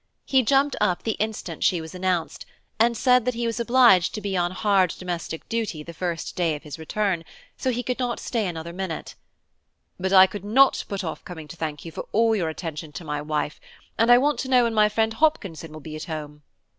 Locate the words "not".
7.99-8.19, 10.43-10.85